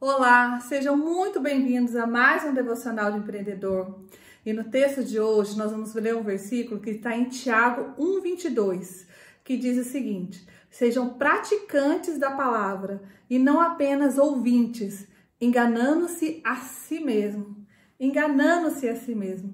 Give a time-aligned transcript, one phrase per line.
[0.00, 3.98] Olá, sejam muito bem-vindos a mais um Devocional de Empreendedor.
[4.46, 9.08] E no texto de hoje nós vamos ler um versículo que está em Tiago 1,22,
[9.42, 15.08] que diz o seguinte: Sejam praticantes da palavra e não apenas ouvintes,
[15.40, 17.56] enganando-se a si mesmo.
[17.98, 19.52] Enganando-se a si mesmo.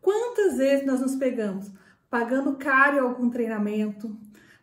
[0.00, 1.70] Quantas vezes nós nos pegamos
[2.10, 4.16] pagando caro algum treinamento,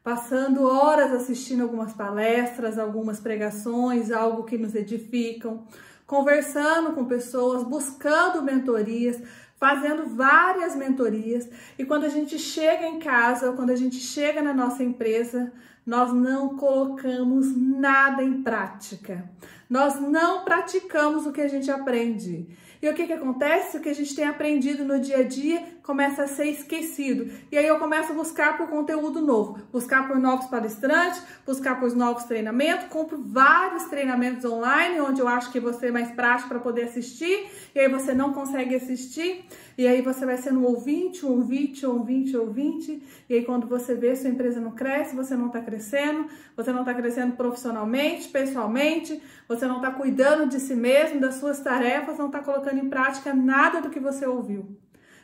[0.03, 5.65] passando horas assistindo algumas palestras, algumas pregações, algo que nos edificam,
[6.05, 9.21] conversando com pessoas, buscando mentorias,
[9.63, 11.47] fazendo várias mentorias.
[11.79, 15.53] E quando a gente chega em casa, ou quando a gente chega na nossa empresa,
[15.85, 19.23] nós não colocamos nada em prática.
[19.69, 22.45] Nós não praticamos o que a gente aprende.
[22.83, 23.77] E o que, que acontece?
[23.77, 27.31] O que a gente tem aprendido no dia a dia começa a ser esquecido.
[27.49, 31.95] E aí eu começo a buscar por conteúdo novo, buscar por novos palestrantes, buscar por
[31.95, 36.59] novos treinamentos, compro vários treinamentos online, onde eu acho que você é mais prático para
[36.59, 39.45] poder assistir, e aí você não consegue assistir,
[39.77, 44.15] e aí você vai sendo um ouvinte, ouvinte, ouvinte, ouvinte, e aí quando você vê
[44.15, 49.65] sua empresa não cresce, você não está crescendo, você não está crescendo profissionalmente, pessoalmente, você
[49.65, 53.81] não está cuidando de si mesmo, das suas tarefas, não está colocando em prática nada
[53.81, 54.77] do que você ouviu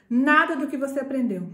[0.10, 1.48] nada do que você aprendeu.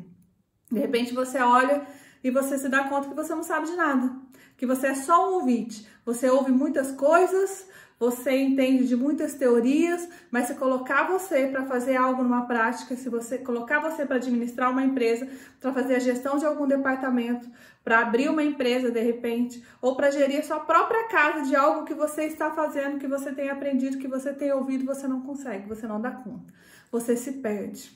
[0.72, 1.86] De repente você olha
[2.24, 4.16] e você se dá conta que você não sabe de nada,
[4.58, 5.86] que você é só um ouvinte.
[6.06, 7.68] Você ouve muitas coisas,
[7.98, 13.08] você entende de muitas teorias, mas se colocar você para fazer algo numa prática, se
[13.08, 15.28] você colocar você para administrar uma empresa,
[15.62, 17.50] para fazer a gestão de algum departamento,
[17.84, 21.94] para abrir uma empresa de repente, ou para gerir sua própria casa de algo que
[21.94, 25.88] você está fazendo, que você tem aprendido, que você tem ouvido, você não consegue, você
[25.88, 26.54] não dá conta.
[26.92, 27.92] Você se perde.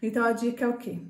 [0.00, 1.00] Então a dica é o quê?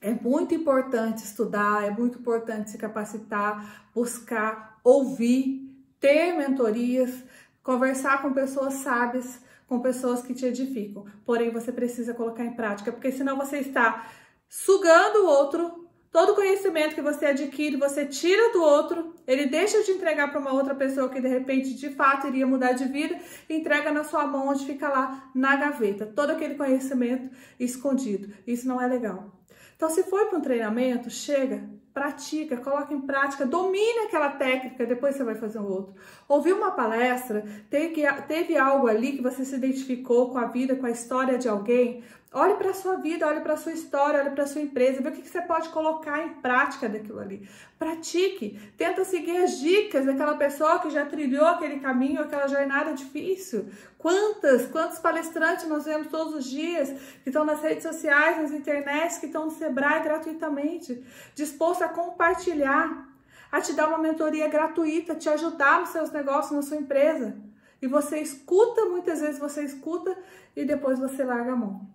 [0.00, 5.66] É muito importante estudar, é muito importante se capacitar, buscar, ouvir,
[5.98, 7.24] ter mentorias,
[7.66, 11.04] conversar com pessoas sábias, com pessoas que te edificam.
[11.24, 14.08] Porém, você precisa colocar em prática, porque senão você está
[14.48, 19.90] sugando o outro Todo conhecimento que você adquire, você tira do outro, ele deixa de
[19.90, 23.92] entregar para uma outra pessoa que de repente de fato iria mudar de vida, entrega
[23.92, 27.28] na sua mão onde fica lá na gaveta, todo aquele conhecimento
[27.60, 28.32] escondido.
[28.46, 29.30] Isso não é legal.
[29.76, 35.16] Então, se for para um treinamento, chega, pratica, coloca em prática, domine aquela técnica, depois
[35.16, 35.94] você vai fazer um outro.
[36.28, 40.84] Ouviu uma palestra, teve, teve algo ali que você se identificou com a vida, com
[40.84, 44.28] a história de alguém, Olhe para a sua vida, olhe para a sua história, olhe
[44.28, 47.48] para a sua empresa, vê o que você pode colocar em prática daquilo ali.
[47.78, 53.70] Pratique, tenta seguir as dicas daquela pessoa que já trilhou aquele caminho, aquela jornada difícil.
[53.96, 56.90] Quantas, quantos palestrantes nós vemos todos os dias
[57.22, 61.02] que estão nas redes sociais, nas internet, que estão no Sebrae gratuitamente,
[61.34, 63.08] disposto a compartilhar,
[63.50, 67.36] a te dar uma mentoria gratuita, te ajudar nos seus negócios, na sua empresa.
[67.80, 70.16] E você escuta, muitas vezes você escuta
[70.54, 71.88] e depois você larga a mão.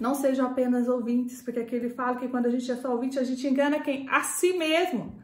[0.00, 3.18] Não sejam apenas ouvintes, porque aqui ele fala que quando a gente é só ouvinte,
[3.18, 4.08] a gente engana quem?
[4.08, 5.22] A si mesmo.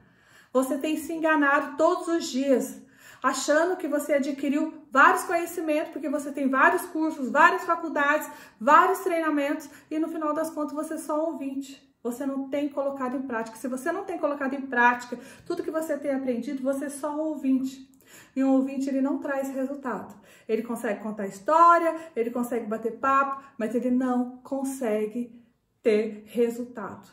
[0.53, 2.83] Você tem se enganado todos os dias,
[3.23, 8.29] achando que você adquiriu vários conhecimentos, porque você tem vários cursos, várias faculdades,
[8.61, 11.88] vários treinamentos, e no final das contas você é só ouvinte.
[12.11, 13.57] Você não tem colocado em prática.
[13.57, 17.15] Se você não tem colocado em prática tudo que você tem aprendido, você é só
[17.15, 17.89] um ouvinte.
[18.35, 20.15] E um ouvinte ele não traz resultado.
[20.49, 25.39] Ele consegue contar história, ele consegue bater papo, mas ele não consegue
[25.83, 27.09] ter resultado.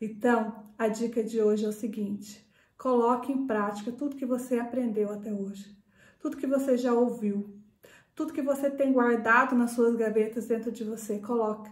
[0.00, 2.48] Então, a dica de hoje é o seguinte:
[2.78, 5.76] coloque em prática tudo que você aprendeu até hoje,
[6.18, 7.60] tudo que você já ouviu,
[8.14, 11.70] tudo que você tem guardado nas suas gavetas dentro de você, coloque,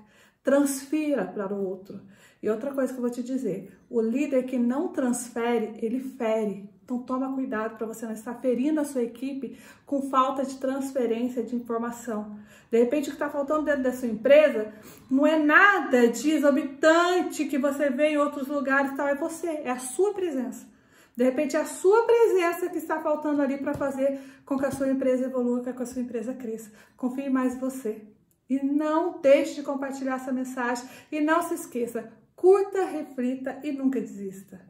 [0.48, 2.00] transfira para o outro.
[2.42, 6.70] E outra coisa que eu vou te dizer, o líder que não transfere, ele fere.
[6.82, 11.42] Então toma cuidado para você não estar ferindo a sua equipe com falta de transferência
[11.42, 12.38] de informação.
[12.70, 14.72] De repente o que está faltando dentro da sua empresa
[15.10, 19.70] não é nada de exorbitante que você vê em outros lugares, tal, é você, é
[19.70, 20.66] a sua presença.
[21.14, 24.70] De repente é a sua presença que está faltando ali para fazer com que a
[24.70, 26.70] sua empresa evolua, com que a sua empresa cresça.
[26.96, 28.02] Confie mais em você.
[28.48, 30.88] E não deixe de compartilhar essa mensagem.
[31.12, 34.60] E não se esqueça, curta, reflita e nunca desista.